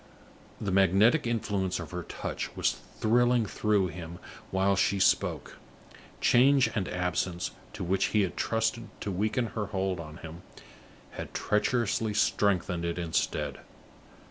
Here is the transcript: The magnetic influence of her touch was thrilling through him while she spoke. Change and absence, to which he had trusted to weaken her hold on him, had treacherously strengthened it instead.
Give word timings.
The 0.59 0.71
magnetic 0.71 1.27
influence 1.27 1.79
of 1.79 1.91
her 1.91 2.01
touch 2.01 2.49
was 2.57 2.71
thrilling 2.99 3.45
through 3.45 3.89
him 3.89 4.17
while 4.49 4.75
she 4.75 4.99
spoke. 4.99 5.57
Change 6.19 6.69
and 6.73 6.89
absence, 6.89 7.51
to 7.73 7.83
which 7.83 8.05
he 8.05 8.23
had 8.23 8.35
trusted 8.35 8.87
to 9.01 9.11
weaken 9.11 9.45
her 9.53 9.67
hold 9.67 9.99
on 9.99 10.17
him, 10.17 10.41
had 11.11 11.35
treacherously 11.35 12.15
strengthened 12.15 12.83
it 12.83 12.97
instead. 12.97 13.59